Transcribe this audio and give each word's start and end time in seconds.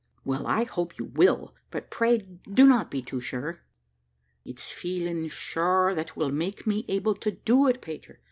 "Well, 0.25 0.47
I 0.47 0.63
hope 0.63 0.97
you 0.97 1.05
will; 1.05 1.53
but 1.69 1.91
pray 1.91 2.17
do 2.51 2.65
not 2.65 2.89
be 2.89 3.03
too 3.03 3.21
sure." 3.21 3.59
"It's 4.43 4.71
feeling 4.71 5.29
sure 5.29 5.93
that 5.93 6.15
will 6.15 6.31
make 6.31 6.65
me 6.65 6.85
able 6.87 7.13
to 7.17 7.29
do 7.29 7.67
it, 7.67 7.83
Peter. 7.83 8.19